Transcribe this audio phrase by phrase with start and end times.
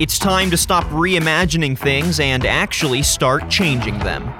[0.00, 4.32] It's time to stop reimagining things and actually start changing them.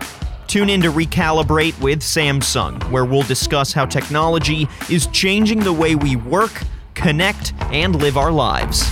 [0.46, 5.96] Tune in to Recalibrate with Samsung, where we'll discuss how technology is changing the way
[5.96, 6.52] we work,
[6.94, 8.88] connect, and live our lives.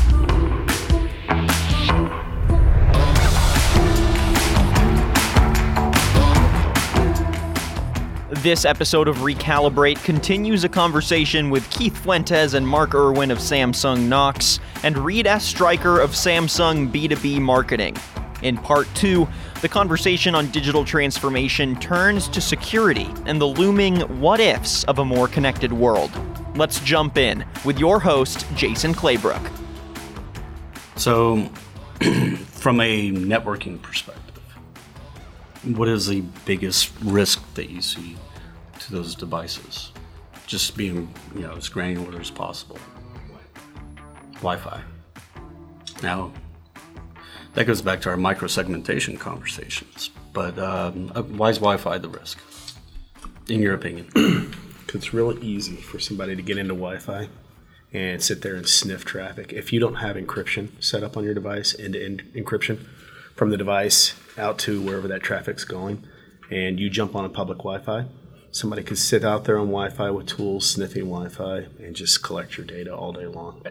[8.47, 14.07] This episode of Recalibrate continues a conversation with Keith Fuentes and Mark Irwin of Samsung
[14.07, 17.97] Knox and Reid Estreicher of Samsung B2B Marketing.
[18.43, 19.27] In part two,
[19.63, 25.05] the conversation on digital transformation turns to security and the looming what ifs of a
[25.05, 26.13] more connected world.
[26.55, 29.43] Let's jump in with your host, Jason Claybrook.
[30.95, 31.51] So,
[32.01, 34.41] from a networking perspective,
[35.65, 38.17] what is the biggest risk that you see
[38.87, 39.93] to those devices?
[40.47, 42.79] Just being, you know, as granular as possible.
[44.35, 44.83] Wi-Fi.
[46.03, 46.33] Now,
[47.55, 50.11] that goes back to our microsegmentation conversations.
[50.33, 52.39] But um, uh, why is Wi-Fi the risk,
[53.49, 54.09] in your opinion?
[54.87, 57.29] Because it's really easy for somebody to get into Wi-Fi
[57.93, 59.53] and sit there and sniff traffic.
[59.53, 62.87] If you don't have encryption set up on your device, end-to-end encryption
[63.35, 66.07] from the device out to wherever that traffic's going,
[66.51, 68.05] and you jump on a public Wi-Fi,
[68.57, 72.67] somebody could sit out there on Wi-Fi with tools, sniffing Wi-Fi, and just collect your
[72.67, 73.63] data all day long.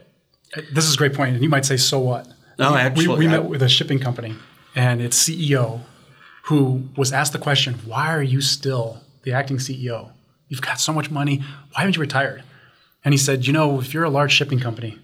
[0.72, 2.28] This is a great point, and you might say, "So what?"
[2.60, 4.36] No, we, actually, we, we I- met with a shipping company
[4.76, 5.82] and its CEO,
[6.44, 10.12] who was asked the question, "Why are you still the acting CEO?
[10.48, 11.44] You've got so much money.
[11.72, 12.44] Why haven't you retired?"
[13.04, 15.00] And he said, "You know, if you're a large shipping company,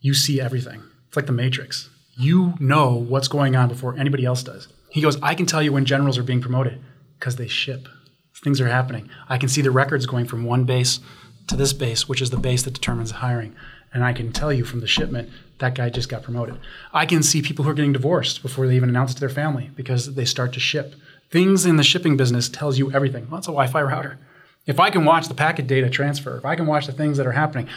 [0.00, 0.82] you see everything.
[1.08, 1.88] It's like the Matrix.
[2.16, 5.72] You know what's going on before anybody else does." He goes, "I can tell you
[5.72, 6.80] when generals are being promoted
[7.18, 7.88] because they ship.
[8.34, 9.08] Things are happening.
[9.28, 11.00] I can see the records going from one base
[11.46, 13.54] to this base, which is the base that determines hiring.
[13.94, 16.58] And I can tell you from the shipment that guy just got promoted.
[16.92, 19.28] I can see people who are getting divorced before they even announce it to their
[19.28, 20.94] family because they start to ship.
[21.30, 23.28] Things in the shipping business tells you everything.
[23.30, 24.18] Well, it's a Wi-Fi router.
[24.66, 27.26] If I can watch the packet data transfer, if I can watch the things that
[27.26, 27.68] are happening,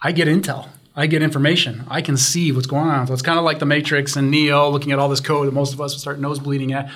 [0.00, 0.68] I get intel.
[0.94, 1.84] I get information.
[1.88, 3.06] I can see what's going on.
[3.06, 5.52] So it's kind of like the Matrix and Neo looking at all this code that
[5.52, 6.90] most of us would start nosebleeding at.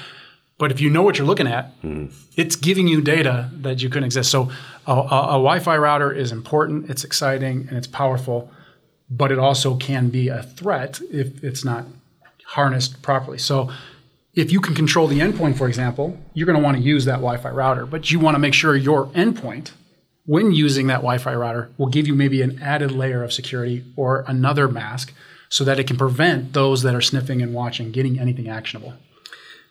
[0.61, 2.15] But if you know what you're looking at, mm-hmm.
[2.37, 4.31] it's giving you data that you couldn't exist.
[4.31, 4.51] So
[4.87, 8.51] a, a, a Wi-Fi router is important, it's exciting, and it's powerful,
[9.11, 11.87] but it also can be a threat if it's not
[12.45, 13.39] harnessed properly.
[13.39, 13.71] So
[14.35, 17.21] if you can control the endpoint, for example, you're going to want to use that
[17.21, 19.71] Wi-Fi router, but you want to make sure your endpoint,
[20.27, 24.27] when using that Wi-Fi router, will give you maybe an added layer of security or
[24.29, 25.15] another mask
[25.49, 28.93] so that it can prevent those that are sniffing and watching getting anything actionable.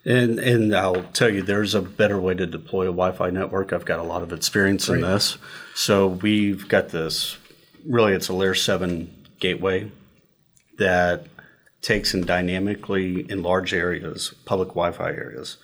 [0.06, 3.74] And and I'll tell you, there's a better way to deploy a Wi-Fi network.
[3.74, 5.38] I've got a lot of experience in this.
[5.76, 7.38] So we've got this.
[7.86, 9.92] Really, it's a layer seven gateway
[10.78, 11.28] that
[11.82, 15.58] takes and dynamically in large areas, public Wi-Fi areas,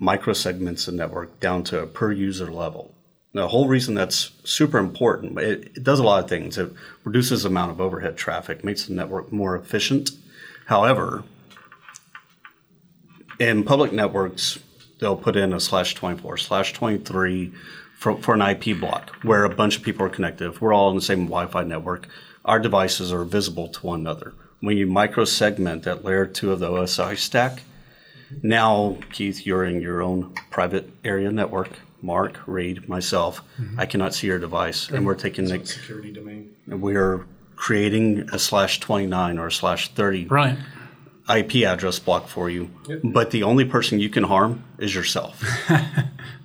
[0.00, 2.94] microsegments the network down to a per user level.
[3.32, 6.56] Now, the whole reason that's super important, it, it does a lot of things.
[6.56, 10.12] It reduces the amount of overhead traffic, makes the network more efficient.
[10.66, 11.24] However,
[13.48, 14.58] in public networks,
[14.98, 17.52] they'll put in a slash 24, slash 23
[17.98, 20.48] for, for an IP block where a bunch of people are connected.
[20.48, 22.08] If we're all in the same Wi Fi network,
[22.44, 24.34] our devices are visible to one another.
[24.60, 27.60] When you microsegment that layer two of the OSI stack,
[28.42, 31.70] now, Keith, you're in your own private area network.
[32.02, 33.80] Mark, Reid, myself, mm-hmm.
[33.80, 36.54] I cannot see your device, and we're taking the, Security domain.
[36.66, 37.24] and we're
[37.56, 40.58] creating a slash 29 or a slash 30 Brilliant.
[41.28, 42.70] IP address block for you,
[43.02, 45.42] but the only person you can harm is yourself.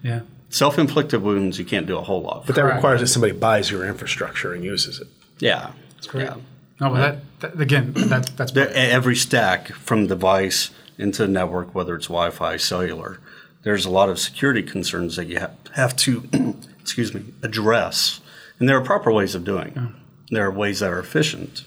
[0.02, 0.22] Yeah.
[0.50, 2.46] Self inflicted wounds, you can't do a whole lot.
[2.48, 5.08] But that requires that somebody buys your infrastructure and uses it.
[5.40, 5.72] yeah.
[5.96, 6.36] that's Yeah.
[6.80, 11.76] No, but that, that again, that's that's The- Every stack from device into the network,
[11.76, 13.20] whether it's Wi Fi, cellular,
[13.64, 16.24] there's a lot of security concerns that you ha- have to,
[16.80, 18.22] excuse me, address.
[18.58, 20.34] And there are proper ways of doing it.
[20.34, 21.66] There are ways that are efficient.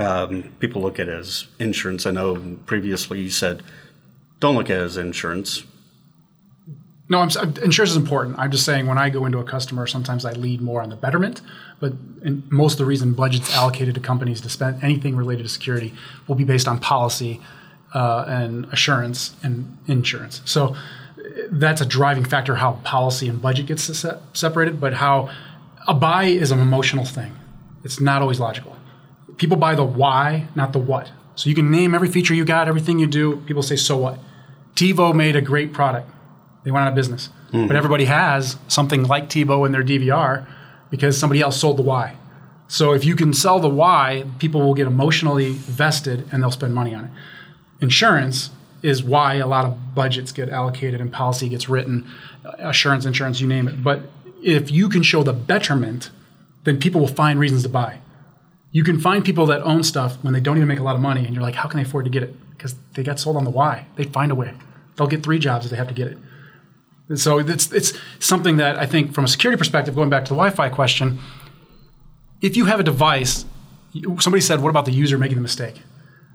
[0.00, 2.06] Um, people look at it as insurance.
[2.06, 3.62] I know previously you said,
[4.38, 5.64] don't look at it as insurance.
[7.10, 7.28] No, I'm,
[7.62, 8.38] insurance is important.
[8.38, 10.96] I'm just saying when I go into a customer, sometimes I lead more on the
[10.96, 11.42] betterment.
[11.80, 11.92] But
[12.50, 15.92] most of the reason budgets allocated to companies to spend anything related to security
[16.28, 17.40] will be based on policy
[17.92, 20.40] uh, and assurance and insurance.
[20.44, 24.80] So uh, that's a driving factor how policy and budget gets se- separated.
[24.80, 25.30] But how
[25.88, 27.36] a buy is an emotional thing.
[27.82, 28.76] It's not always logical.
[29.40, 31.10] People buy the why, not the what.
[31.34, 33.36] So you can name every feature you got, everything you do.
[33.46, 34.18] People say, so what?
[34.74, 36.10] TiVo made a great product.
[36.62, 37.30] They went out of business.
[37.50, 37.66] Hmm.
[37.66, 40.46] But everybody has something like TiVo in their DVR
[40.90, 42.18] because somebody else sold the why.
[42.68, 46.74] So if you can sell the why, people will get emotionally vested and they'll spend
[46.74, 47.10] money on it.
[47.80, 48.50] Insurance
[48.82, 52.06] is why a lot of budgets get allocated and policy gets written,
[52.44, 53.82] uh, assurance, insurance, you name it.
[53.82, 54.02] But
[54.42, 56.10] if you can show the betterment,
[56.64, 58.00] then people will find reasons to buy.
[58.72, 61.00] You can find people that own stuff when they don't even make a lot of
[61.00, 62.34] money, and you're like, how can they afford to get it?
[62.50, 63.86] Because they got sold on the why.
[63.96, 64.54] They find a way.
[64.96, 66.18] They'll get three jobs if they have to get it.
[67.08, 70.28] And so it's it's something that I think, from a security perspective, going back to
[70.28, 71.18] the Wi-Fi question,
[72.40, 73.44] if you have a device,
[74.20, 75.82] somebody said, what about the user making the mistake?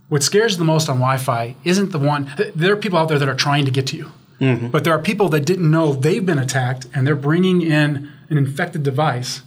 [0.10, 2.32] What scares the most on Wi-Fi isn't the one.
[2.54, 4.12] There are people out there that are trying to get to you,
[4.42, 4.68] mm-hmm.
[4.68, 8.38] but there are people that didn't know they've been attacked, and they're bringing in an
[8.38, 9.42] infected device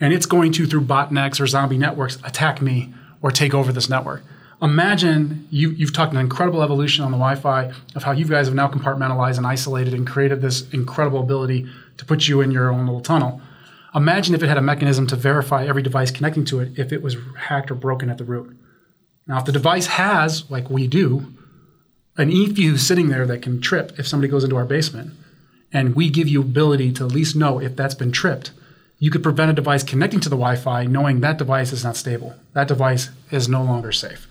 [0.00, 3.88] and it's going to through botnets or zombie networks attack me or take over this
[3.88, 4.22] network.
[4.62, 8.54] Imagine you, you've talked an incredible evolution on the Wi-Fi of how you guys have
[8.54, 11.66] now compartmentalized and isolated and created this incredible ability
[11.98, 13.40] to put you in your own little tunnel.
[13.94, 17.02] Imagine if it had a mechanism to verify every device connecting to it if it
[17.02, 18.56] was hacked or broken at the root.
[19.26, 21.34] Now, if the device has, like we do,
[22.16, 25.12] an eFuse sitting there that can trip if somebody goes into our basement,
[25.72, 28.52] and we give you ability to at least know if that's been tripped–
[28.98, 32.34] you could prevent a device connecting to the Wi-Fi knowing that device is not stable.
[32.54, 34.26] That device is no longer safe.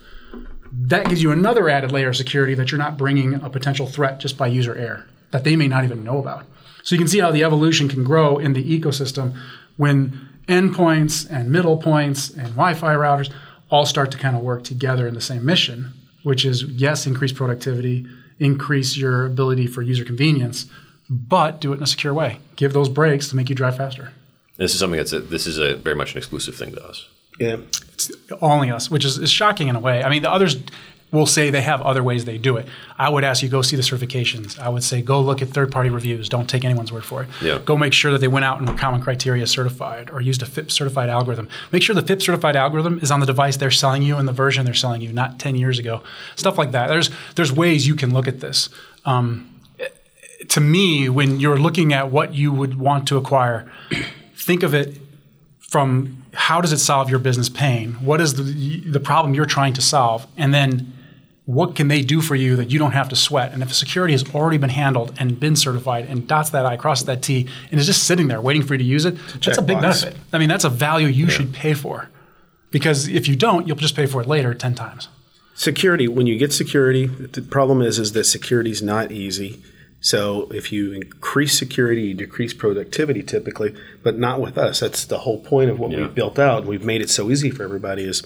[0.72, 4.20] That gives you another added layer of security that you're not bringing a potential threat
[4.20, 6.46] just by user error that they may not even know about.
[6.84, 9.38] So you can see how the evolution can grow in the ecosystem
[9.78, 13.32] when endpoints and middle points and Wi-Fi routers
[13.70, 17.34] all start to kind of work together in the same mission, which is yes, increase
[17.34, 18.06] productivity,
[18.40, 20.68] increase your ability for user convenience,
[21.10, 22.40] but do it in a secure way.
[22.56, 24.14] Give those breaks to make you drive faster.
[24.58, 27.08] This is something that's a, this is a very much an exclusive thing to us.
[27.40, 27.58] Yeah,
[27.94, 28.12] it's
[28.42, 30.04] only us, which is, is shocking in a way.
[30.04, 30.58] I mean, the others
[31.12, 32.68] will say they have other ways they do it.
[32.98, 34.60] I would ask you go see the certifications.
[34.60, 36.30] I would say go look at third party reviews.
[36.30, 37.30] Don't take anyone's word for it.
[37.42, 37.60] Yeah.
[37.60, 40.46] Go make sure that they went out and were common criteria certified or used a
[40.46, 41.48] FIPS certified algorithm.
[41.72, 44.34] Make sure the FIPS certified algorithm is on the device they're selling you and the
[44.34, 46.04] version they're selling you, not 10 years ago.
[46.36, 46.88] Stuff like that.
[46.88, 48.70] There's there's ways you can look at this.
[49.06, 49.52] Um,
[50.50, 53.72] to me, when you're looking at what you would want to acquire,
[54.36, 54.98] think of it
[55.60, 57.94] from how does it solve your business pain?
[57.94, 60.28] What is the, the problem you're trying to solve?
[60.38, 60.94] And then
[61.46, 63.54] what can they do for you that you don't have to sweat?
[63.54, 67.06] And if security has already been handled and been certified and dots that I, crosses
[67.06, 69.62] that T, and is just sitting there waiting for you to use it, that's a
[69.62, 70.02] big box.
[70.02, 70.22] benefit.
[70.34, 71.32] I mean, that's a value you yeah.
[71.32, 72.10] should pay for.
[72.72, 75.08] Because if you don't, you'll just pay for it later 10 times.
[75.54, 79.64] Security, when you get security, the problem is is that security is not easy.
[80.06, 84.82] So if you increase security, you decrease productivity typically, but not with us.
[84.82, 86.02] That's the whole point of what yeah.
[86.02, 86.68] we've built out.
[86.68, 88.22] We've made it so easy for everybody is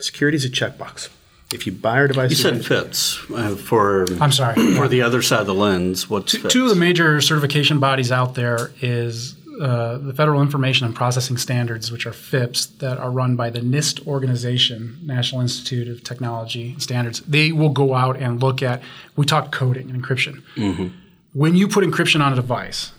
[0.00, 1.08] security is a checkbox.
[1.54, 4.06] If you buy our device, you said FIPS uh, for.
[4.20, 6.10] I'm sorry for the other side of the lens.
[6.10, 10.88] What's two, two of the major certification bodies out there is uh, the Federal Information
[10.88, 15.86] and Processing Standards, which are FIPS, that are run by the NIST organization, National Institute
[15.86, 17.20] of Technology Standards.
[17.20, 18.82] They will go out and look at.
[19.14, 20.42] We talked coding and encryption.
[20.56, 20.88] Mm-hmm
[21.32, 22.92] when you put encryption on a device,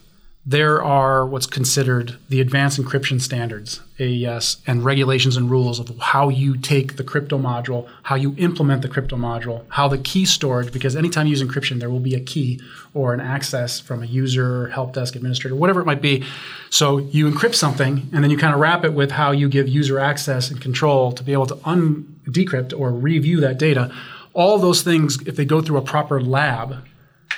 [0.44, 6.30] there are what's considered the advanced encryption standards, AES, and regulations and rules of how
[6.30, 10.74] you take the crypto module, how you implement the crypto module, how the key storage,
[10.74, 12.60] because anytime you use encryption, there will be a key
[12.95, 16.24] or an access from a user, help desk administrator, whatever it might be.
[16.72, 19.68] So you encrypt something, and then you kind of wrap it with how you give
[19.68, 23.94] user access and control to be able to un- decrypt or review that data.
[24.33, 26.83] All those things, if they go through a proper lab,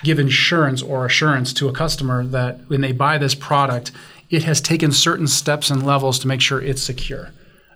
[0.04, 3.92] give insurance or assurance to a customer that when they buy this product,
[4.30, 7.32] it has taken certain steps and levels to make sure it's secure.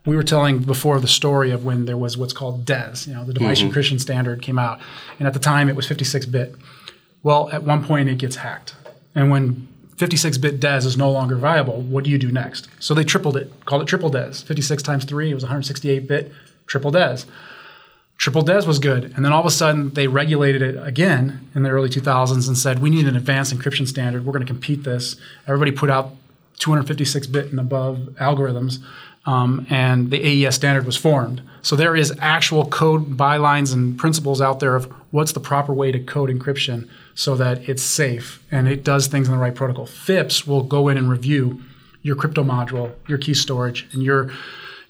[0.05, 3.25] We were telling before the story of when there was what's called DES, you know,
[3.25, 3.77] the device mm-hmm.
[3.77, 4.79] encryption standard came out,
[5.19, 6.55] and at the time it was 56-bit.
[7.23, 8.73] Well, at one point it gets hacked,
[9.13, 12.69] and when 56-bit DES is no longer viable, what do you do next?
[12.79, 14.43] So they tripled it, called it triple DES.
[14.43, 16.31] 56 times three, it was 168-bit
[16.67, 17.25] triple DES.
[18.17, 19.13] Triple DES was good.
[19.15, 22.57] And then all of a sudden, they regulated it again in the early 2000s and
[22.57, 24.25] said, we need an advanced encryption standard.
[24.25, 25.17] We're going to compete this.
[25.47, 26.15] Everybody put out
[26.57, 28.79] 256 bit and above algorithms.
[29.27, 31.41] Um, and the AES standard was formed.
[31.61, 35.91] So there is actual code bylines and principles out there of what's the proper way
[35.91, 39.85] to code encryption so that it's safe and it does things in the right protocol.
[39.85, 41.61] FIPS will go in and review
[42.03, 44.31] your crypto module, your key storage, and your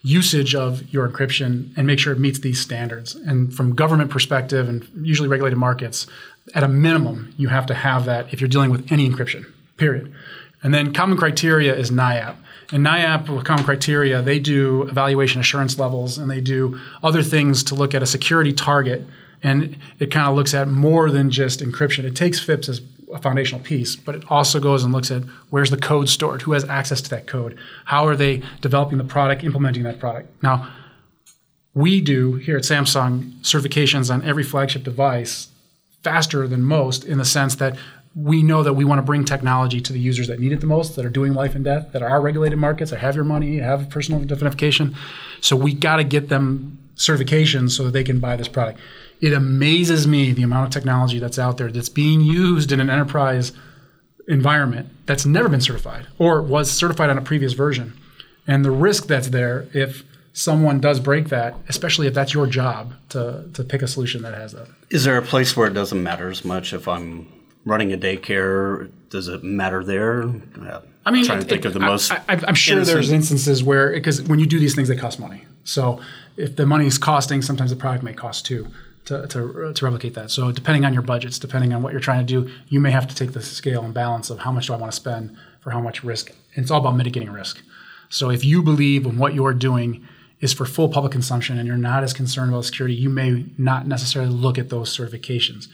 [0.01, 3.15] usage of your encryption and make sure it meets these standards.
[3.15, 6.07] And from government perspective and usually regulated markets,
[6.53, 10.13] at a minimum, you have to have that if you're dealing with any encryption, period.
[10.63, 12.35] And then common criteria is NIAP.
[12.71, 17.63] And NIAP with common criteria, they do evaluation assurance levels and they do other things
[17.65, 19.05] to look at a security target.
[19.43, 22.03] And it kind of looks at more than just encryption.
[22.03, 22.81] It takes FIPS as
[23.13, 26.51] a foundational piece, but it also goes and looks at where's the code stored, who
[26.53, 30.31] has access to that code, how are they developing the product, implementing that product.
[30.43, 30.69] Now,
[31.73, 35.49] we do here at Samsung certifications on every flagship device
[36.03, 37.77] faster than most in the sense that
[38.15, 40.65] we know that we want to bring technology to the users that need it the
[40.65, 43.23] most, that are doing life and death, that are our regulated markets, that have your
[43.23, 44.95] money, have personal identification.
[45.39, 48.79] So we got to get them certifications so that they can buy this product.
[49.19, 52.89] It amazes me the amount of technology that's out there that's being used in an
[52.89, 53.51] enterprise
[54.27, 57.93] environment that's never been certified or was certified on a previous version.
[58.45, 62.93] And the risk that's there if someone does break that, especially if that's your job
[63.09, 64.67] to, to pick a solution that has that.
[64.89, 67.27] Is there a place where it doesn't matter as much if I'm
[67.65, 68.91] running a daycare?
[69.09, 70.23] Does it matter there?
[71.05, 72.11] I mean, trying it, to think it, of the most.
[72.11, 75.19] I, am sure innocent- there's instances where, because when you do these things, they cost
[75.19, 75.45] money.
[75.63, 76.01] So
[76.37, 78.67] if the money is costing, sometimes the product may cost too
[79.07, 80.31] to, to, to replicate that.
[80.31, 83.07] So depending on your budgets, depending on what you're trying to do, you may have
[83.07, 85.71] to take the scale and balance of how much do I want to spend for
[85.71, 86.29] how much risk.
[86.55, 87.61] And it's all about mitigating risk.
[88.09, 90.05] So if you believe in what you're doing
[90.39, 93.87] is for full public consumption and you're not as concerned about security, you may not
[93.87, 95.67] necessarily look at those certifications.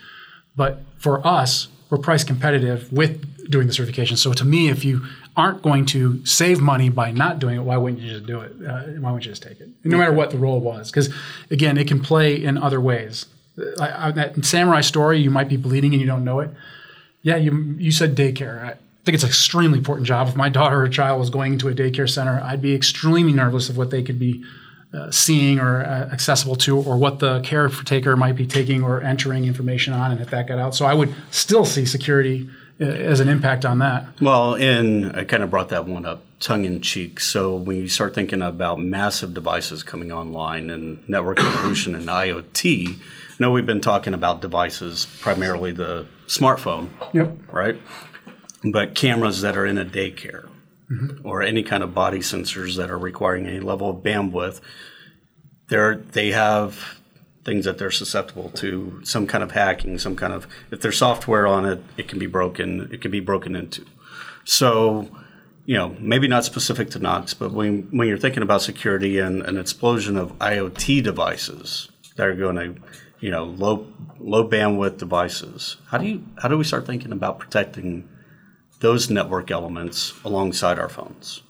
[0.55, 4.17] But for us, we're price competitive with doing the certification.
[4.17, 5.05] So to me, if you
[5.37, 8.53] aren't going to save money by not doing it, why wouldn't you just do it?
[8.67, 9.69] Uh, why wouldn't you just take it?
[9.83, 11.13] No matter what the role was, because
[11.51, 13.27] again, it can play in other ways.
[13.79, 16.49] I, I, that samurai story, you might be bleeding and you don't know it.
[17.21, 18.63] Yeah, you you said daycare.
[18.63, 18.71] I
[19.05, 20.29] think it's an extremely important job.
[20.29, 23.69] If my daughter or child was going to a daycare center, I'd be extremely nervous
[23.69, 24.43] of what they could be
[24.93, 29.45] uh, seeing or uh, accessible to, or what the caretaker might be taking or entering
[29.45, 30.75] information on, and if that got out.
[30.75, 32.47] So I would still see security
[32.79, 34.05] uh, as an impact on that.
[34.21, 37.19] Well, and I kind of brought that one up tongue in cheek.
[37.21, 42.89] So when you start thinking about massive devices coming online and network evolution and IoT,
[42.95, 47.37] I know we've been talking about devices, primarily the smartphone, Yep.
[47.51, 47.77] right?
[48.63, 50.49] But cameras that are in a daycare
[50.91, 51.25] Mm-hmm.
[51.25, 54.59] or any kind of body sensors that are requiring any level of bandwidth,
[55.69, 56.99] they're, they have
[57.45, 61.47] things that they're susceptible to some kind of hacking, some kind of, if there's software
[61.47, 63.85] on it, it can be broken, it can be broken into.
[64.43, 65.09] So,
[65.65, 69.41] you know, maybe not specific to Knox, but when, when you're thinking about security and
[69.43, 72.75] an explosion of IoT devices that are going to,
[73.19, 73.87] you know, low
[74.19, 78.07] low bandwidth devices, how do you how do we start thinking about protecting
[78.83, 81.41] those network elements alongside our phones?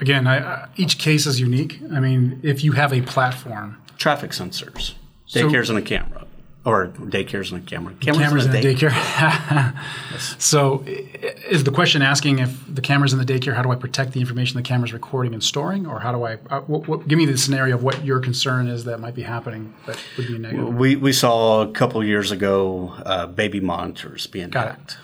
[0.00, 1.78] Again, I, each case is unique.
[1.92, 4.94] I mean, if you have a platform, Traffic sensors,
[5.28, 6.26] daycares and a camera,
[6.64, 9.76] or daycares and a camera, cameras in and the daycare.
[10.38, 14.12] So, is the question asking if the cameras in the daycare, how do I protect
[14.12, 16.38] the information the camera's recording and storing, or how do I?
[16.48, 19.22] Uh, what, what, give me the scenario of what your concern is that might be
[19.22, 20.74] happening that would be negative.
[20.74, 24.96] We, we saw a couple years ago uh, baby monitors being Got it.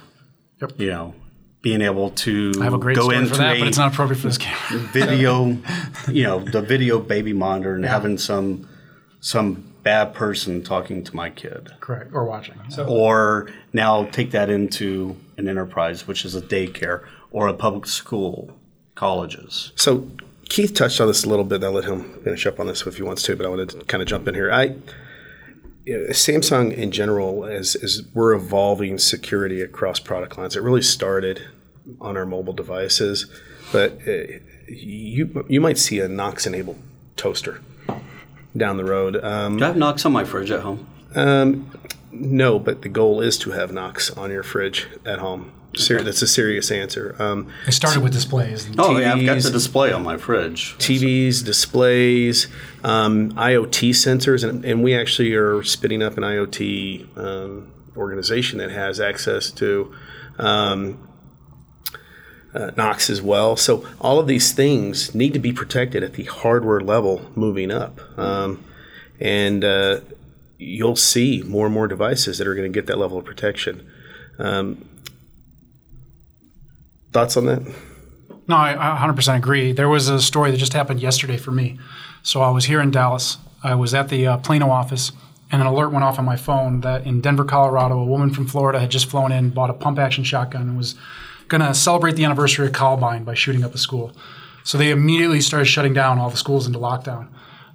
[0.61, 0.73] Hacked.
[0.73, 0.81] Yep.
[0.81, 1.15] You know,
[1.63, 3.79] being able to I have a great go story into for that, a but it's
[3.79, 4.87] not appropriate for this camera.
[4.93, 5.59] video,
[6.09, 8.69] you know, the video baby monitor and having some
[9.21, 11.73] some bad person talking to my kid.
[11.81, 12.13] Correct.
[12.13, 12.55] Or watching.
[12.71, 17.87] So, Or now take that into an enterprise, which is a daycare or a public
[17.87, 18.57] school,
[18.95, 19.73] colleges.
[19.77, 20.11] So
[20.49, 21.63] Keith touched on this a little bit.
[21.63, 23.85] I'll let him finish up on this if he wants to, but I wanted to
[23.85, 24.53] kind of jump in here.
[24.53, 24.77] I
[25.87, 30.83] you know, Samsung in general, as as we're evolving security across product lines, it really
[30.83, 31.41] started
[32.01, 33.27] on our mobile devices,
[33.73, 34.39] but uh,
[34.69, 36.79] you you might see a Knox enabled
[37.15, 37.61] toaster
[38.57, 39.23] down the road.
[39.23, 40.87] Um, Do I have Knox on my fridge at home?
[42.13, 45.53] no, but the goal is to have Knox on your fridge at home.
[45.79, 47.15] Ser- That's a serious answer.
[47.19, 48.69] Um, I started with displays.
[48.79, 50.75] Oh, yeah, I've got the display on my fridge.
[50.79, 52.49] TVs, displays,
[52.85, 58.71] um, IoT sensors, and, and we actually are spinning up an IoT um, organization that
[58.71, 59.95] has access to
[60.39, 61.09] um,
[62.55, 63.57] uh, Knox as well.
[63.57, 68.01] So all of these things need to be protected at the hardware level moving up,
[68.19, 68.65] um,
[69.21, 70.01] and uh,
[70.59, 73.87] you'll see more and more devices that are going to get that level of protection.
[74.39, 74.89] Um,
[77.17, 77.63] thoughts on that?
[78.47, 79.73] No, I, I 100% agree.
[79.73, 81.79] There was a story that just happened yesterday for me.
[82.23, 83.39] So I was here in Dallas.
[83.63, 85.13] I was at the uh, Plano office,
[85.51, 88.47] and an alert went off on my phone that in Denver, Colorado, a woman from
[88.47, 90.95] Florida had just flown in, bought a pump action shotgun, and was
[91.49, 94.13] going to celebrate the anniversary of Columbine by shooting up a school.
[94.63, 97.29] So they immediately started shutting down all the schools into lockdown.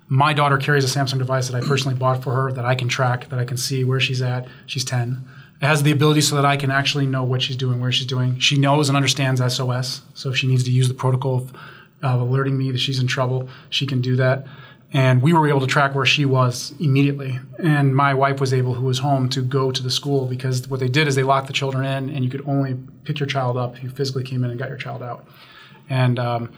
[0.07, 2.89] My daughter carries a Samsung device that I personally bought for her that I can
[2.89, 4.47] track, that I can see where she's at.
[4.67, 5.25] She's 10.
[5.61, 8.39] Has the ability so that I can actually know what she's doing, where she's doing.
[8.39, 10.01] She knows and understands SOS.
[10.15, 11.53] So if she needs to use the protocol of
[12.03, 14.47] uh, alerting me that she's in trouble, she can do that.
[14.93, 17.39] and we were able to track where she was immediately.
[17.59, 20.79] And my wife was able, who was home, to go to the school because what
[20.79, 22.75] they did is they locked the children in, and you could only
[23.05, 25.25] pick your child up if you physically came in and got your child out.
[25.89, 26.51] And um,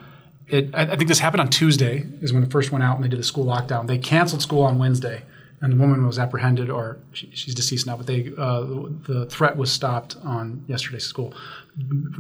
[0.48, 3.04] it, I, I think this happened on Tuesday, is when it first went out and
[3.04, 3.86] they did the school lockdown.
[3.86, 5.24] They canceled school on Wednesday,
[5.64, 8.62] and the woman was apprehended, or she, she's deceased now, but they uh,
[9.08, 11.34] the threat was stopped on yesterday's school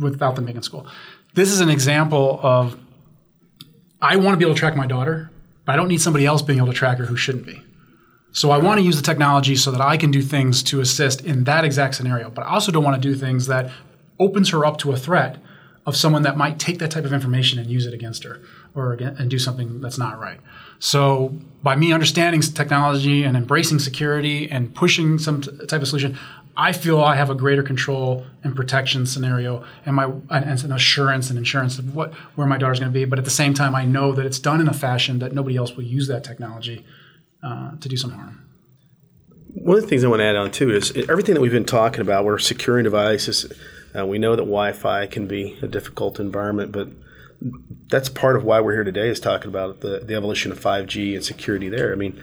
[0.01, 0.87] without them being in school.
[1.33, 2.79] This is an example of
[4.01, 5.29] I want to be able to track my daughter,
[5.65, 7.61] but I don't need somebody else being able to track her who shouldn't be.
[8.31, 11.21] So I want to use the technology so that I can do things to assist
[11.25, 13.69] in that exact scenario, but I also don't want to do things that
[14.19, 15.37] opens her up to a threat
[15.85, 18.39] of someone that might take that type of information and use it against her
[18.75, 20.39] or again, and do something that's not right.
[20.79, 26.17] So by me understanding technology and embracing security and pushing some t- type of solution,
[26.55, 31.29] I feel I have a greater control and protection scenario and my and, an assurance
[31.29, 33.05] and insurance of what where my daughter's going to be.
[33.05, 35.55] But at the same time, I know that it's done in a fashion that nobody
[35.55, 36.85] else will use that technology
[37.41, 38.45] uh, to do some harm.
[39.55, 41.65] One of the things I want to add on too is everything that we've been
[41.65, 42.25] talking about.
[42.25, 43.51] We're securing devices.
[43.95, 46.89] Uh, we know that Wi-Fi can be a difficult environment, but
[47.89, 51.15] that's part of why we're here today is talking about the, the evolution of 5G
[51.15, 51.91] and security there.
[51.91, 52.21] I mean,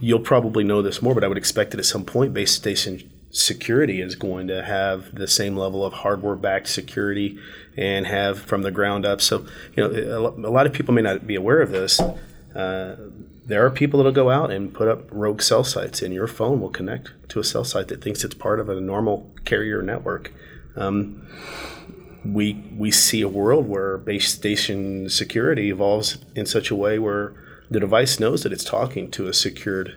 [0.00, 3.10] you'll probably know this more, but I would expect that at some point base station
[3.30, 7.38] security is going to have the same level of hardware backed security
[7.76, 9.20] and have from the ground up.
[9.20, 12.00] So, you know, a lot of people may not be aware of this.
[12.54, 12.96] Uh,
[13.44, 16.60] there are people that'll go out and put up rogue cell sites, and your phone
[16.60, 20.32] will connect to a cell site that thinks it's part of a normal carrier network.
[20.76, 21.26] Um,
[22.24, 27.34] we we see a world where base station security evolves in such a way where
[27.70, 29.96] the device knows that it's talking to a secured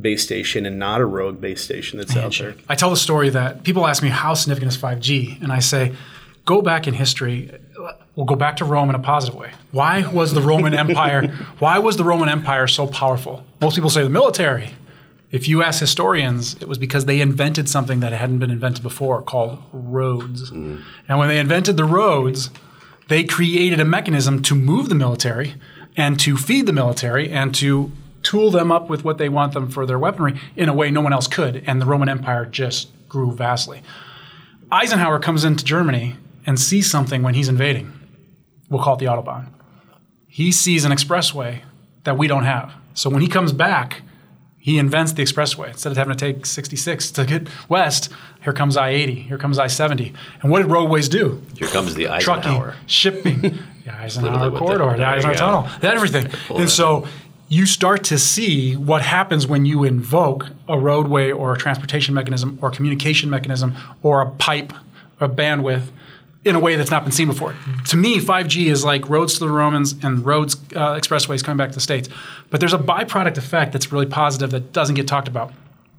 [0.00, 2.54] base station and not a rogue base station that's out there.
[2.68, 5.94] I tell the story that people ask me how significant is 5G, and I say,
[6.44, 7.50] go back in history.
[8.16, 9.52] We'll go back to Rome in a positive way.
[9.70, 11.28] Why was the Roman Empire?
[11.58, 13.44] Why was the Roman Empire so powerful?
[13.60, 14.74] Most people say the military.
[15.32, 19.22] If you ask historians, it was because they invented something that hadn't been invented before
[19.22, 20.50] called roads.
[20.50, 20.82] Mm.
[21.08, 22.50] And when they invented the roads,
[23.08, 25.54] they created a mechanism to move the military
[25.96, 27.90] and to feed the military and to
[28.22, 31.00] tool them up with what they want them for their weaponry in a way no
[31.00, 31.64] one else could.
[31.66, 33.82] And the Roman Empire just grew vastly.
[34.70, 37.90] Eisenhower comes into Germany and sees something when he's invading.
[38.68, 39.48] We'll call it the Autobahn.
[40.26, 41.62] He sees an expressway
[42.04, 42.72] that we don't have.
[42.94, 44.02] So when he comes back,
[44.62, 45.70] he invents the expressway.
[45.70, 48.08] Instead of having to take 66 to get west,
[48.42, 50.12] here comes I 80, here comes I 70.
[50.40, 51.42] And what did roadways do?
[51.58, 52.70] Here comes the Eisenhower.
[52.70, 53.40] Trucking, shipping,
[53.84, 56.30] the Eisenhower corridor, the Eisenhower tunnel, everything.
[56.50, 57.08] And so
[57.48, 62.56] you start to see what happens when you invoke a roadway or a transportation mechanism
[62.62, 64.72] or a communication mechanism or a pipe,
[65.18, 65.88] a bandwidth
[66.44, 67.54] in a way that's not been seen before.
[67.88, 71.70] To me, 5G is like roads to the Romans and roads, uh, expressways coming back
[71.70, 72.08] to the States.
[72.50, 75.52] But there's a byproduct effect that's really positive that doesn't get talked about.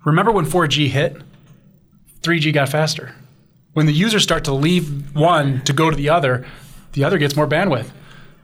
[0.03, 1.17] Remember when 4G hit?
[2.21, 3.15] 3G got faster.
[3.73, 6.45] When the users start to leave one to go to the other,
[6.91, 7.91] the other gets more bandwidth.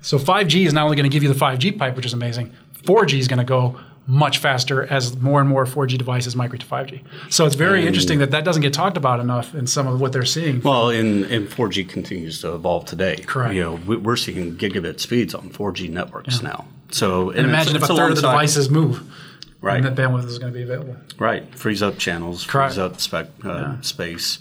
[0.01, 2.53] So 5G is not only going to give you the 5G pipe, which is amazing,
[2.83, 6.67] 4G is going to go much faster as more and more 4G devices migrate to
[6.67, 7.01] 5G.
[7.29, 10.01] So it's very and interesting that that doesn't get talked about enough in some of
[10.01, 10.61] what they're seeing.
[10.61, 13.17] Well, and, and 4G continues to evolve today.
[13.17, 13.53] Correct.
[13.53, 16.49] You know, we're seeing gigabit speeds on 4G networks yeah.
[16.49, 16.65] now.
[16.89, 19.03] So and, and imagine it's, if it's a third of the devices move.
[19.61, 19.77] Right.
[19.77, 20.95] And that bandwidth is going to be available.
[21.19, 21.53] Right.
[21.55, 22.73] Frees up channels, Correct.
[22.73, 23.81] frees up spec, uh, yeah.
[23.81, 24.39] space.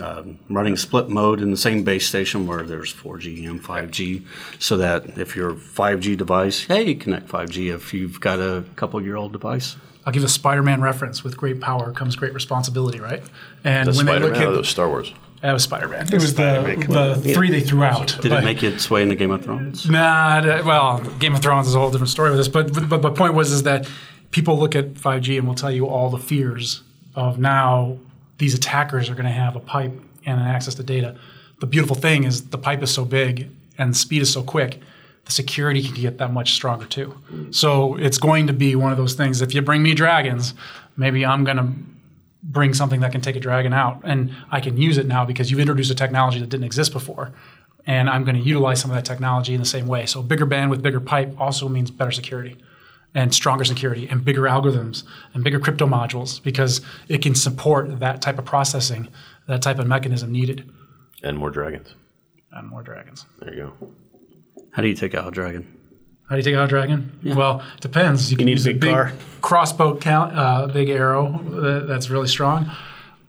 [0.00, 4.24] Um, running split mode in the same base station where there's 4G and 5G,
[4.60, 9.16] so that if your 5G device, hey, connect 5G if you've got a couple year
[9.16, 9.76] old device.
[10.06, 11.24] I'll give a Spider-Man reference.
[11.24, 13.22] With great power comes great responsibility, right?
[13.64, 15.12] And the when Spider-Man they look at Star Wars.
[15.42, 16.06] That was Spider-Man.
[16.12, 18.16] It was the, the three they threw out.
[18.20, 19.88] Did it make its way into Game of Thrones?
[19.88, 22.48] Nah, well, Game of Thrones is a whole different story with this.
[22.48, 23.88] But but the point was is that
[24.30, 26.82] people look at 5G and will tell you all the fears
[27.14, 27.98] of now
[28.38, 29.92] these attackers are going to have a pipe
[30.24, 31.16] and access to data.
[31.60, 34.80] The beautiful thing is the pipe is so big and the speed is so quick,
[35.24, 37.14] the security can get that much stronger too.
[37.50, 39.42] So it's going to be one of those things.
[39.42, 40.54] If you bring me dragons,
[40.96, 41.68] maybe I'm going to
[42.42, 45.50] bring something that can take a dragon out, and I can use it now because
[45.50, 47.32] you've introduced a technology that didn't exist before.
[47.84, 50.06] And I'm going to utilize some of that technology in the same way.
[50.06, 52.56] So bigger bandwidth, bigger pipe also means better security
[53.14, 58.20] and stronger security and bigger algorithms and bigger crypto modules because it can support that
[58.22, 59.08] type of processing,
[59.46, 60.70] that type of mechanism needed.
[61.22, 61.94] And more dragons.
[62.52, 63.24] And more dragons.
[63.40, 63.92] There you go.
[64.72, 65.74] How do you take out a dragon?
[66.28, 67.18] How do you take out a dragon?
[67.22, 67.34] Yeah.
[67.34, 68.30] Well, it depends.
[68.30, 69.12] You, you can use a big, car.
[69.40, 71.42] crossbow count, uh, big arrow
[71.86, 72.70] that's really strong.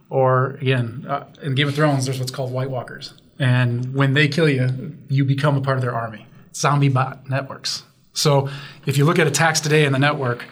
[0.10, 4.28] Or again, uh, in Game of Thrones, there's what's called White Walkers, and when they
[4.28, 6.26] kill you, you become a part of their army.
[6.56, 7.84] Zombie bot networks
[8.20, 8.50] So
[8.86, 10.44] if you look at attacks today in the network,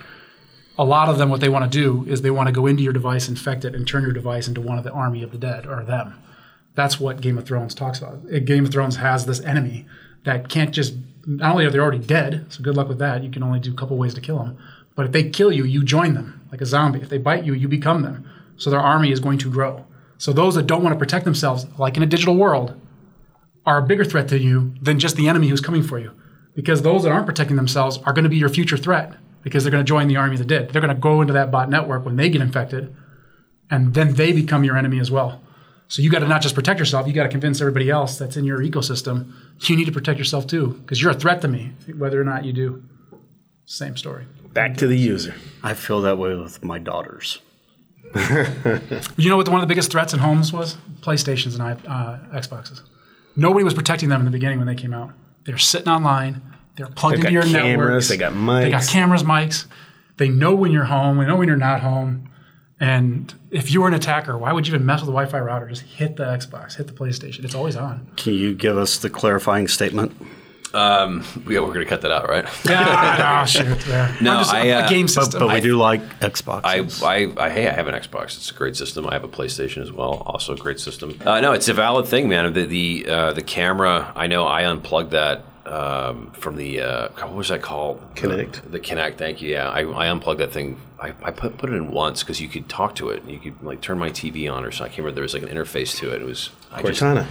[0.77, 2.81] a lot of them, what they want to do is they want to go into
[2.81, 5.37] your device, infect it, and turn your device into one of the army of the
[5.37, 6.17] dead or them.
[6.75, 8.25] That's what Game of Thrones talks about.
[8.45, 9.85] Game of Thrones has this enemy
[10.23, 13.21] that can't just, not only are they already dead, so good luck with that.
[13.21, 14.57] You can only do a couple ways to kill them.
[14.95, 17.01] But if they kill you, you join them like a zombie.
[17.01, 18.29] If they bite you, you become them.
[18.55, 19.85] So their army is going to grow.
[20.17, 22.79] So those that don't want to protect themselves, like in a digital world,
[23.65, 26.13] are a bigger threat to you than just the enemy who's coming for you.
[26.57, 29.71] Because those that aren't protecting themselves are going to be your future threat because they're
[29.71, 30.71] going to join the army of the dead.
[30.71, 32.93] They're going to go into that bot network when they get infected,
[33.69, 35.41] and then they become your enemy as well.
[35.87, 38.35] So you got to not just protect yourself, you got to convince everybody else that's
[38.35, 41.73] in your ecosystem you need to protect yourself too because you're a threat to me,
[41.95, 42.83] whether or not you do.
[43.65, 44.25] Same story.
[44.53, 45.35] Back to the user.
[45.63, 47.39] I feel that way with my daughters.
[49.17, 50.77] You know what one of the biggest threats in homes was?
[51.01, 52.81] PlayStations and uh, Xboxes.
[53.35, 55.11] Nobody was protecting them in the beginning when they came out.
[55.47, 56.41] They're sitting online.
[56.75, 58.09] They're plugged They into got your cameras, networks.
[58.09, 58.61] they got mics.
[58.63, 59.65] They got cameras, mics.
[60.17, 61.17] They know when you're home.
[61.17, 62.29] They know when you're not home.
[62.79, 65.67] And if you were an attacker, why would you even mess with the Wi-Fi router?
[65.67, 67.43] Just hit the Xbox, hit the PlayStation.
[67.43, 68.11] It's always on.
[68.17, 70.11] Can you give us the clarifying statement?
[71.47, 72.45] Yeah, we're going to cut that out, right?
[72.69, 73.79] Ah, oh, shoot.
[73.79, 74.15] There.
[74.21, 75.39] No, I'm just, I, a uh, game system.
[75.39, 76.61] but we do like Xbox.
[76.63, 78.37] I, I, I, hey, I have an Xbox.
[78.37, 79.07] It's a great system.
[79.07, 80.23] I have a PlayStation as well.
[80.25, 81.17] Also a great system.
[81.25, 82.53] Uh, no, it's a valid thing, man.
[82.53, 84.11] The the uh, the camera.
[84.15, 88.01] I know I unplugged that um, from the uh, what was that called?
[88.15, 88.63] Kinect.
[88.63, 89.17] The, the Kinect.
[89.17, 89.51] Thank you.
[89.51, 90.79] Yeah, I, I unplugged that thing.
[90.99, 93.23] I, I put put it in once because you could talk to it.
[93.25, 94.85] You could like turn my TV on or something.
[94.85, 95.15] I can't remember.
[95.15, 96.21] There was like an interface to it.
[96.21, 97.27] It was I just- Cortana.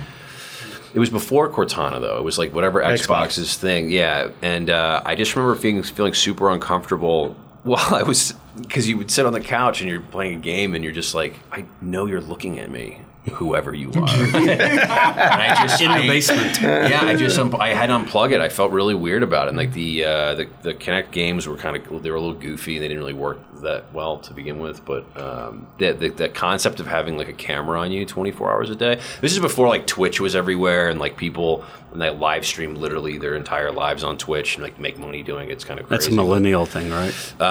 [0.97, 2.17] It was before Cortana though.
[2.17, 3.91] It was like whatever Xbox's thing.
[3.91, 8.33] Yeah, and uh, I just remember feeling feeling super uncomfortable while I was
[8.63, 11.15] because you would sit on the couch and you're playing a game and you're just
[11.15, 14.09] like, I know you're looking at me, whoever you are.
[14.09, 16.63] and I just in the basement.
[16.63, 18.41] Yeah, I just un- I had to unplug it.
[18.41, 19.51] I felt really weird about it.
[19.51, 22.35] And like the uh, the the Kinect games were kind of they were a little
[22.41, 22.77] goofy.
[22.77, 24.85] And they didn't really work that well to begin with.
[24.85, 28.71] But um, the, the the concept of having like a camera on you 24 hours
[28.71, 29.01] a day.
[29.21, 33.17] This is before like Twitch was everywhere and like people and they live stream literally
[33.17, 35.53] their entire lives on Twitch and like make money doing it.
[35.53, 35.97] It's kind of crazy.
[36.05, 37.35] That's a millennial thing, right?
[37.41, 37.45] Uh,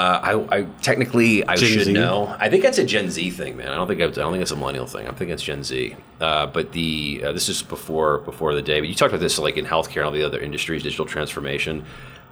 [0.51, 1.93] I, I technically I Gen should Z?
[1.93, 2.35] know.
[2.39, 3.69] I think that's a Gen Z thing, man.
[3.69, 5.07] I don't think I, I don't think it's a millennial thing.
[5.07, 5.95] I'm thinking it's Gen Z.
[6.21, 8.79] Uh, but the uh, this is before before the day.
[8.79, 11.83] But you talked about this like in healthcare and all the other industries, digital transformation.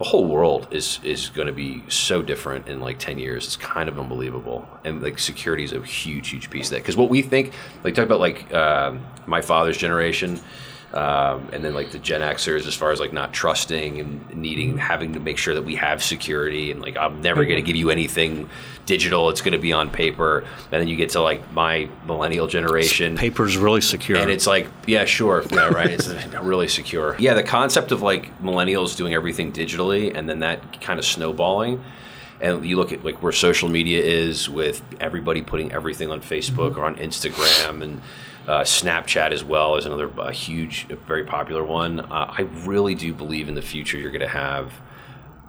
[0.04, 3.46] The whole world is is going to be so different in like ten years.
[3.46, 6.80] It's kind of unbelievable, and like security is a huge, huge piece of that.
[6.80, 7.54] Because what we think,
[7.86, 10.42] like talk about like um my father's generation.
[10.94, 14.78] Um, and then like the Gen Xers, as far as like not trusting and needing,
[14.78, 17.76] having to make sure that we have security, and like I'm never going to give
[17.76, 18.48] you anything
[18.86, 19.30] digital.
[19.30, 20.40] It's going to be on paper.
[20.72, 24.20] And then you get to like my millennial generation, Paper's really secure.
[24.20, 25.90] and it's like, yeah, sure, yeah, right.
[25.90, 26.08] It's
[26.42, 27.16] really secure.
[27.18, 31.84] Yeah, the concept of like millennials doing everything digitally, and then that kind of snowballing.
[32.44, 36.76] And you look at like where social media is with everybody putting everything on Facebook
[36.76, 38.02] or on Instagram and
[38.48, 42.02] uh, Snapchat as well is another uh, huge, very popular one.
[42.02, 44.74] Uh, I really do believe in the future you're going to have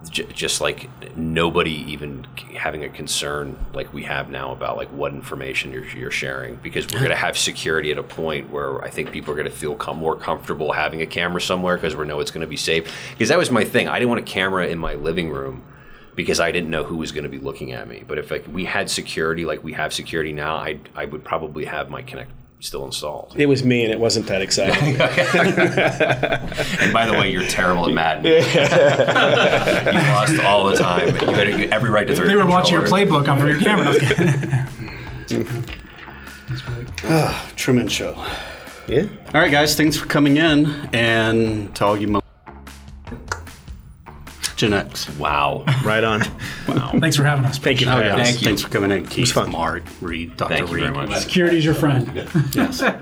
[0.08, 2.26] j- just like nobody even
[2.56, 6.86] having a concern like we have now about like what information you're, you're sharing because
[6.92, 9.56] we're going to have security at a point where I think people are going to
[9.56, 12.56] feel com- more comfortable having a camera somewhere because we know it's going to be
[12.56, 13.10] safe.
[13.10, 13.88] Because that was my thing.
[13.88, 15.64] I didn't want a camera in my living room
[16.14, 18.04] because I didn't know who was going to be looking at me.
[18.06, 21.64] But if like we had security like we have security now, I I would probably
[21.64, 22.26] have my Kinect
[22.60, 23.34] still installed.
[23.36, 24.96] It was me, and it wasn't that exciting.
[26.80, 28.24] And by the way, you're terrible at Madden.
[28.26, 28.40] you
[30.12, 31.08] lost all the time.
[31.08, 32.26] You had every right to throw.
[32.26, 33.94] They were watching your playbook on your camera.
[37.06, 38.12] Ah, Truman Show.
[38.86, 39.02] yeah.
[39.34, 40.66] All right, guys, thanks for coming in.
[40.94, 42.20] And to all you mo-
[44.56, 45.08] Gen X.
[45.18, 45.64] Wow.
[45.84, 46.20] Right on.
[46.68, 46.92] Wow.
[47.00, 47.58] Thanks for having us.
[47.58, 47.86] Thank you.
[47.86, 48.26] for Oh, having yes.
[48.28, 48.46] Thank you.
[48.46, 49.50] Thanks for coming in, Keith, fun.
[49.50, 50.54] Mark, Reid, Dr.
[50.54, 51.12] Thank you very much.
[51.22, 52.10] Security's your friend.
[52.54, 52.82] Yes.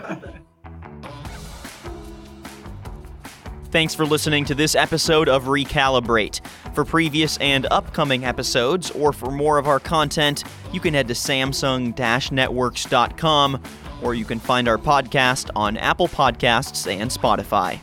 [3.70, 6.40] Thanks for listening to this episode of Recalibrate.
[6.74, 11.14] For previous and upcoming episodes, or for more of our content, you can head to
[11.14, 13.62] samsung-networks.com,
[14.02, 17.78] or you can find our podcast on Apple Podcasts and Spotify.